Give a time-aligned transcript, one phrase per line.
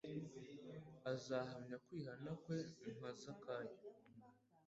[1.11, 2.57] azahamya kwihana kwe
[2.95, 3.77] nka Zakayo;